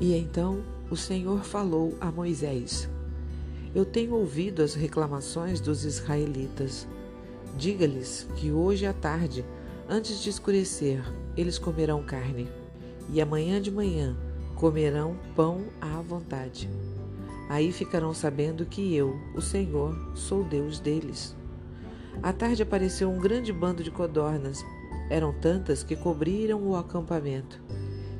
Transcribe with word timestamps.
E 0.00 0.16
então 0.16 0.64
o 0.90 0.96
Senhor 0.96 1.44
falou 1.44 1.94
a 2.00 2.10
Moisés: 2.10 2.88
Eu 3.74 3.84
tenho 3.84 4.14
ouvido 4.14 4.62
as 4.62 4.74
reclamações 4.74 5.60
dos 5.60 5.84
israelitas. 5.84 6.88
Diga-lhes 7.56 8.26
que 8.36 8.50
hoje 8.50 8.86
à 8.86 8.94
tarde, 8.94 9.44
antes 9.88 10.20
de 10.22 10.30
escurecer, 10.30 11.04
eles 11.36 11.58
comerão 11.58 12.02
carne, 12.02 12.48
e 13.12 13.20
amanhã 13.20 13.60
de 13.60 13.70
manhã 13.70 14.16
comerão 14.54 15.16
pão 15.36 15.64
à 15.80 16.00
vontade. 16.00 16.70
Aí 17.50 17.70
ficarão 17.70 18.14
sabendo 18.14 18.64
que 18.64 18.94
eu, 18.94 19.14
o 19.34 19.40
Senhor, 19.42 19.94
sou 20.14 20.44
Deus 20.44 20.80
deles. 20.80 21.36
À 22.22 22.32
tarde 22.32 22.62
apareceu 22.62 23.10
um 23.10 23.18
grande 23.18 23.52
bando 23.52 23.82
de 23.82 23.90
codornas. 23.90 24.64
Eram 25.10 25.32
tantas 25.32 25.82
que 25.82 25.96
cobriram 25.96 26.62
o 26.62 26.76
acampamento. 26.76 27.60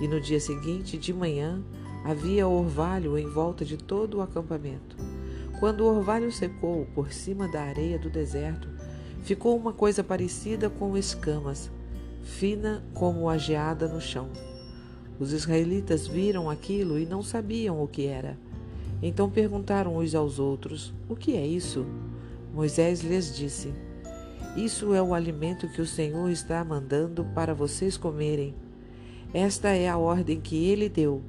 E 0.00 0.08
no 0.08 0.20
dia 0.20 0.40
seguinte, 0.40 0.98
de 0.98 1.12
manhã, 1.12 1.62
havia 2.04 2.46
orvalho 2.46 3.16
em 3.16 3.26
volta 3.26 3.64
de 3.64 3.76
todo 3.76 4.18
o 4.18 4.20
acampamento. 4.20 4.96
Quando 5.58 5.80
o 5.82 5.96
orvalho 5.96 6.30
secou 6.30 6.86
por 6.94 7.12
cima 7.12 7.48
da 7.48 7.62
areia 7.62 7.98
do 7.98 8.10
deserto, 8.10 8.68
ficou 9.22 9.56
uma 9.56 9.72
coisa 9.72 10.04
parecida 10.04 10.68
com 10.68 10.96
escamas, 10.96 11.70
fina 12.22 12.84
como 12.92 13.28
a 13.28 13.38
geada 13.38 13.88
no 13.88 14.00
chão. 14.00 14.28
Os 15.18 15.32
israelitas 15.32 16.06
viram 16.06 16.50
aquilo 16.50 16.98
e 16.98 17.06
não 17.06 17.22
sabiam 17.22 17.82
o 17.82 17.88
que 17.88 18.06
era. 18.06 18.36
Então 19.02 19.30
perguntaram 19.30 19.96
uns 19.96 20.14
aos 20.14 20.38
outros: 20.38 20.92
O 21.08 21.14
que 21.14 21.36
é 21.36 21.46
isso? 21.46 21.86
Moisés 22.52 23.00
lhes 23.02 23.34
disse: 23.34 23.72
Isso 24.56 24.92
é 24.92 25.02
o 25.02 25.14
alimento 25.14 25.68
que 25.68 25.80
o 25.80 25.86
Senhor 25.86 26.28
está 26.30 26.64
mandando 26.64 27.24
para 27.34 27.54
vocês 27.54 27.96
comerem. 27.96 28.54
Esta 29.34 29.70
é 29.70 29.88
a 29.88 29.98
ordem 29.98 30.40
que 30.40 30.70
ele 30.70 30.88
deu. 30.88 31.20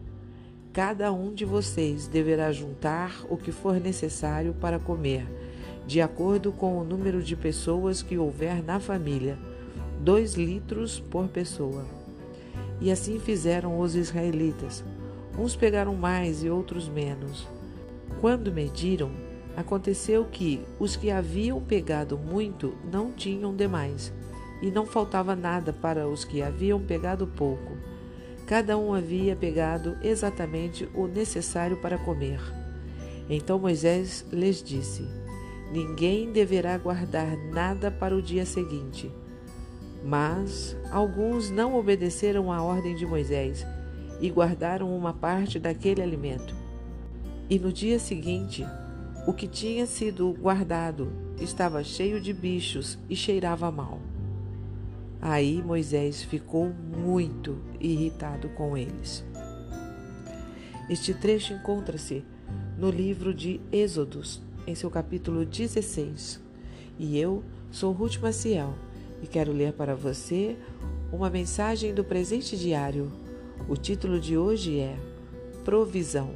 Cada 0.72 1.12
um 1.12 1.34
de 1.34 1.44
vocês 1.44 2.08
deverá 2.08 2.52
juntar 2.52 3.26
o 3.28 3.36
que 3.36 3.52
for 3.52 3.80
necessário 3.80 4.54
para 4.54 4.78
comer, 4.78 5.26
de 5.88 6.00
acordo 6.00 6.52
com 6.52 6.78
o 6.78 6.84
número 6.84 7.24
de 7.24 7.36
pessoas 7.36 8.04
que 8.04 8.16
houver 8.16 8.64
na 8.64 8.80
família, 8.80 9.40
dois 10.00 10.36
litros 10.36 11.00
por 11.00 11.28
pessoa. 11.30 11.84
E 12.80 12.92
assim 12.92 13.20
fizeram 13.20 13.80
os 13.80 13.96
israelitas. 13.96 14.84
Uns 15.36 15.56
pegaram 15.56 15.96
mais 15.96 16.44
e 16.44 16.50
outros 16.50 16.88
menos. 16.88 17.48
Quando 18.22 18.54
mediram, 18.54 19.10
aconteceu 19.58 20.26
que 20.26 20.62
os 20.80 20.96
que 20.96 21.10
haviam 21.10 21.60
pegado 21.60 22.20
muito 22.20 22.76
não 22.92 23.12
tinham 23.12 23.56
demais, 23.56 24.14
e 24.62 24.70
não 24.70 24.86
faltava 24.86 25.36
nada 25.36 25.74
para 25.74 26.08
os 26.08 26.24
que 26.24 26.44
haviam 26.44 26.80
pegado 26.80 27.26
pouco. 27.26 27.75
Cada 28.46 28.78
um 28.78 28.94
havia 28.94 29.36
pegado 29.36 29.98
exatamente 30.04 30.88
o 30.94 31.08
necessário 31.08 31.78
para 31.78 31.98
comer. 31.98 32.40
Então 33.28 33.58
Moisés 33.58 34.24
lhes 34.32 34.62
disse: 34.62 35.04
Ninguém 35.72 36.32
deverá 36.32 36.78
guardar 36.78 37.36
nada 37.52 37.90
para 37.90 38.16
o 38.16 38.22
dia 38.22 38.46
seguinte. 38.46 39.12
Mas 40.04 40.78
alguns 40.92 41.50
não 41.50 41.76
obedeceram 41.76 42.52
à 42.52 42.62
ordem 42.62 42.96
de 42.96 43.06
Moisés 43.06 43.66
e 44.22 44.30
guardaram 44.30 44.96
uma 44.96 45.14
parte 45.14 45.58
daquele 45.58 46.04
alimento. 46.04 46.56
E 47.50 47.58
no 47.58 47.74
dia 47.74 47.98
seguinte, 47.98 48.64
o 49.26 49.34
que 49.34 49.48
tinha 49.48 49.88
sido 49.88 50.32
guardado 50.40 51.12
estava 51.40 51.84
cheio 51.84 52.22
de 52.22 52.32
bichos 52.32 53.00
e 53.10 53.16
cheirava 53.16 53.72
mal. 53.72 54.00
Aí 55.28 55.60
Moisés 55.60 56.22
ficou 56.22 56.70
muito 56.70 57.58
irritado 57.80 58.48
com 58.50 58.78
eles. 58.78 59.24
Este 60.88 61.16
trecho 61.16 61.52
encontra-se 61.52 62.24
no 62.78 62.92
livro 62.92 63.34
de 63.34 63.60
Êxodos, 63.72 64.40
em 64.68 64.76
seu 64.76 64.92
capítulo 64.92 65.44
16. 65.44 66.40
E 67.00 67.18
eu 67.18 67.44
sou 67.72 67.92
Ruth 67.92 68.18
Maciel 68.18 68.76
e 69.20 69.26
quero 69.26 69.52
ler 69.52 69.74
para 69.74 69.96
você 69.96 70.56
uma 71.12 71.28
mensagem 71.28 71.92
do 71.92 72.04
presente 72.04 72.56
diário. 72.56 73.12
O 73.68 73.76
título 73.76 74.20
de 74.20 74.38
hoje 74.38 74.80
é 74.80 74.96
Provisão. 75.64 76.36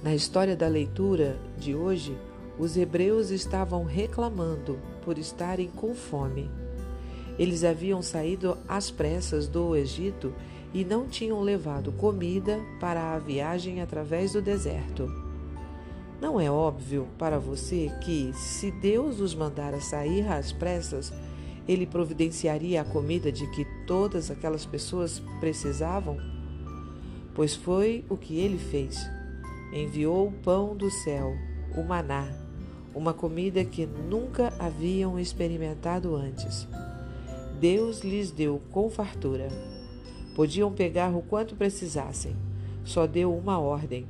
Na 0.00 0.14
história 0.14 0.54
da 0.54 0.68
leitura 0.68 1.36
de 1.58 1.74
hoje, 1.74 2.16
os 2.56 2.76
hebreus 2.76 3.30
estavam 3.30 3.82
reclamando 3.82 4.78
por 5.04 5.18
estarem 5.18 5.66
com 5.66 5.92
fome. 5.92 6.48
Eles 7.38 7.64
haviam 7.64 8.02
saído 8.02 8.56
às 8.66 8.90
pressas 8.90 9.46
do 9.46 9.76
Egito 9.76 10.34
e 10.74 10.84
não 10.84 11.06
tinham 11.06 11.40
levado 11.40 11.92
comida 11.92 12.60
para 12.80 13.14
a 13.14 13.18
viagem 13.18 13.80
através 13.80 14.32
do 14.32 14.42
deserto. 14.42 15.06
Não 16.20 16.40
é 16.40 16.50
óbvio 16.50 17.06
para 17.16 17.38
você 17.38 17.92
que, 18.02 18.32
se 18.34 18.70
Deus 18.72 19.20
os 19.20 19.34
mandara 19.34 19.80
sair 19.80 20.26
às 20.26 20.50
pressas, 20.50 21.12
ele 21.66 21.86
providenciaria 21.86 22.80
a 22.80 22.84
comida 22.84 23.30
de 23.30 23.46
que 23.52 23.64
todas 23.86 24.30
aquelas 24.30 24.66
pessoas 24.66 25.22
precisavam? 25.38 26.16
Pois 27.34 27.54
foi 27.54 28.04
o 28.08 28.16
que 28.16 28.40
ele 28.40 28.58
fez 28.58 28.98
enviou 29.72 30.28
o 30.28 30.32
pão 30.32 30.74
do 30.74 30.90
céu, 30.90 31.36
o 31.76 31.82
maná, 31.82 32.26
uma 32.94 33.12
comida 33.12 33.64
que 33.64 33.86
nunca 33.86 34.52
haviam 34.58 35.18
experimentado 35.18 36.16
antes. 36.16 36.66
Deus 37.60 38.00
lhes 38.00 38.30
deu 38.30 38.60
com 38.70 38.88
fartura. 38.88 39.48
Podiam 40.34 40.72
pegar 40.72 41.14
o 41.14 41.22
quanto 41.22 41.56
precisassem. 41.56 42.36
Só 42.84 43.06
deu 43.06 43.34
uma 43.34 43.58
ordem: 43.58 44.06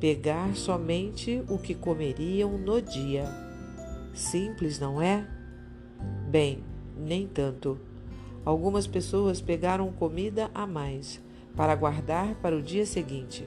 pegar 0.00 0.56
somente 0.56 1.42
o 1.48 1.58
que 1.58 1.74
comeriam 1.74 2.58
no 2.58 2.82
dia. 2.82 3.24
Simples, 4.12 4.80
não 4.80 5.00
é? 5.00 5.26
Bem, 6.28 6.62
nem 6.96 7.26
tanto. 7.26 7.78
Algumas 8.44 8.86
pessoas 8.86 9.40
pegaram 9.40 9.92
comida 9.92 10.50
a 10.52 10.66
mais 10.66 11.20
para 11.54 11.74
guardar 11.74 12.34
para 12.36 12.56
o 12.56 12.62
dia 12.62 12.84
seguinte. 12.84 13.46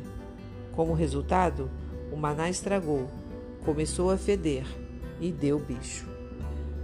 Como 0.74 0.94
resultado, 0.94 1.70
o 2.12 2.16
maná 2.16 2.50
estragou, 2.50 3.08
começou 3.66 4.12
a 4.12 4.18
feder 4.18 4.66
e 5.20 5.32
deu 5.32 5.60
bicho. 5.60 6.11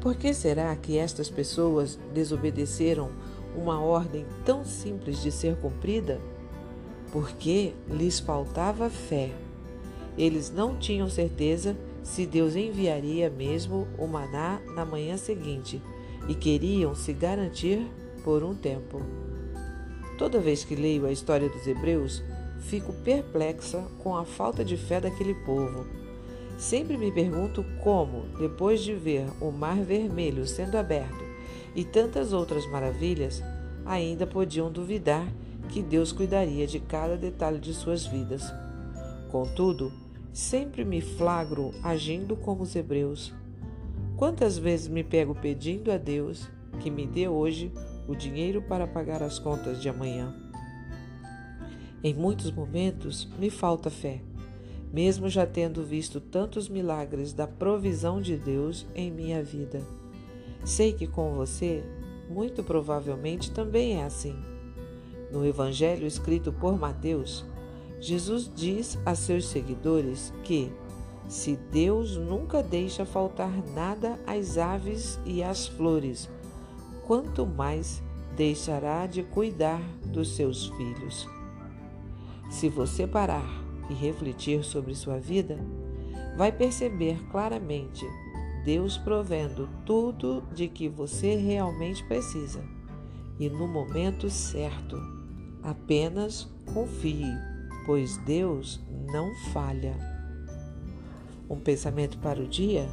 Por 0.01 0.15
que 0.15 0.33
será 0.33 0.75
que 0.75 0.97
estas 0.97 1.29
pessoas 1.29 1.99
desobedeceram 2.13 3.09
uma 3.55 3.81
ordem 3.81 4.25
tão 4.45 4.63
simples 4.63 5.21
de 5.21 5.31
ser 5.31 5.55
cumprida? 5.57 6.21
Porque 7.11 7.73
lhes 7.89 8.19
faltava 8.19 8.89
fé. 8.89 9.31
Eles 10.17 10.51
não 10.51 10.77
tinham 10.77 11.09
certeza 11.09 11.75
se 12.03 12.25
Deus 12.25 12.55
enviaria 12.55 13.29
mesmo 13.29 13.87
o 13.97 14.07
maná 14.07 14.61
na 14.75 14.85
manhã 14.85 15.17
seguinte 15.17 15.81
e 16.27 16.35
queriam 16.35 16.95
se 16.95 17.13
garantir 17.13 17.85
por 18.23 18.43
um 18.43 18.55
tempo. 18.55 19.01
Toda 20.17 20.39
vez 20.39 20.63
que 20.63 20.75
leio 20.75 21.05
a 21.05 21.11
história 21.11 21.49
dos 21.49 21.67
Hebreus, 21.67 22.23
fico 22.59 22.91
perplexa 22.91 23.83
com 23.99 24.15
a 24.15 24.25
falta 24.25 24.63
de 24.63 24.75
fé 24.75 24.99
daquele 24.99 25.33
povo. 25.33 25.85
Sempre 26.57 26.97
me 26.97 27.11
pergunto 27.11 27.63
como, 27.83 28.23
depois 28.39 28.81
de 28.81 28.95
ver 28.95 29.27
o 29.39 29.51
Mar 29.51 29.77
Vermelho 29.77 30.45
sendo 30.47 30.75
aberto 30.75 31.23
e 31.75 31.85
tantas 31.85 32.33
outras 32.33 32.65
maravilhas, 32.65 33.43
ainda 33.85 34.25
podiam 34.25 34.71
duvidar 34.71 35.27
que 35.69 35.83
Deus 35.83 36.11
cuidaria 36.11 36.65
de 36.65 36.79
cada 36.79 37.15
detalhe 37.15 37.59
de 37.59 37.73
suas 37.75 38.07
vidas. 38.07 38.51
Contudo, 39.29 39.93
sempre 40.33 40.83
me 40.83 40.99
flagro 40.99 41.71
agindo 41.83 42.35
como 42.35 42.63
os 42.63 42.75
hebreus. 42.75 43.33
Quantas 44.15 44.57
vezes 44.57 44.87
me 44.87 45.03
pego 45.03 45.35
pedindo 45.35 45.91
a 45.91 45.97
Deus 45.97 46.49
que 46.79 46.89
me 46.89 47.05
dê 47.05 47.27
hoje 47.27 47.71
o 48.07 48.15
dinheiro 48.15 48.63
para 48.63 48.87
pagar 48.87 49.21
as 49.21 49.37
contas 49.37 49.79
de 49.79 49.89
amanhã? 49.89 50.35
Em 52.03 52.15
muitos 52.15 52.51
momentos 52.51 53.27
me 53.37 53.51
falta 53.51 53.91
fé, 53.91 54.21
mesmo 54.91 55.29
já 55.29 55.45
tendo 55.45 55.83
visto 55.83 56.19
tantos 56.19 56.69
milagres 56.69 57.33
da 57.33 57.47
provisão 57.47 58.21
de 58.21 58.37
Deus 58.37 58.85
em 58.95 59.11
minha 59.11 59.43
vida. 59.43 59.81
Sei 60.63 60.93
que 60.93 61.07
com 61.07 61.35
você, 61.35 61.83
muito 62.29 62.63
provavelmente 62.63 63.51
também 63.51 64.01
é 64.01 64.03
assim. 64.03 64.35
No 65.31 65.45
Evangelho 65.45 66.07
escrito 66.07 66.51
por 66.53 66.77
Mateus, 66.77 67.45
Jesus 67.99 68.49
diz 68.53 68.97
a 69.05 69.15
seus 69.15 69.47
seguidores 69.47 70.33
que, 70.43 70.71
se 71.27 71.57
Deus 71.71 72.15
nunca 72.15 72.63
deixa 72.63 73.05
faltar 73.05 73.51
nada 73.73 74.19
às 74.25 74.57
aves 74.57 75.19
e 75.25 75.43
às 75.43 75.67
flores, 75.67 76.29
quanto 77.05 77.45
mais 77.45 78.01
deixará 78.35 79.07
de 79.07 79.23
cuidar 79.23 79.81
dos 80.05 80.35
seus 80.35 80.67
filhos. 80.67 81.27
Se 82.49 82.69
você 82.69 83.05
parar 83.05 83.66
e 83.89 83.93
refletir 83.93 84.63
sobre 84.63 84.95
sua 84.95 85.19
vida, 85.19 85.57
vai 86.35 86.51
perceber 86.51 87.19
claramente 87.29 88.05
Deus 88.63 88.97
provendo 88.97 89.69
tudo 89.85 90.43
de 90.53 90.67
que 90.67 90.89
você 90.89 91.35
realmente 91.35 92.03
precisa 92.03 92.61
e 93.39 93.49
no 93.49 93.67
momento 93.67 94.29
certo. 94.29 94.97
Apenas 95.63 96.47
confie, 96.73 97.33
pois 97.85 98.17
Deus 98.17 98.79
não 99.11 99.33
falha. 99.53 99.95
Um 101.49 101.59
pensamento 101.59 102.17
para 102.19 102.41
o 102.41 102.47
dia? 102.47 102.87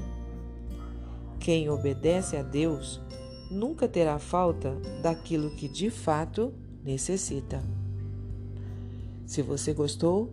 Quem 1.40 1.68
obedece 1.68 2.36
a 2.36 2.42
Deus 2.42 3.00
nunca 3.50 3.86
terá 3.86 4.18
falta 4.18 4.76
daquilo 5.02 5.50
que 5.56 5.68
de 5.68 5.90
fato 5.90 6.52
necessita. 6.84 7.62
Se 9.26 9.42
você 9.42 9.72
gostou, 9.72 10.32